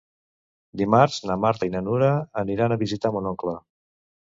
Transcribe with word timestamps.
Dimarts 0.81 1.17
na 1.31 1.35
Marta 1.43 1.69
i 1.69 1.75
na 1.77 1.83
Nura 1.89 2.09
aniran 2.45 2.77
a 2.77 2.81
visitar 2.87 3.15
mon 3.19 3.31
oncle. 3.37 3.57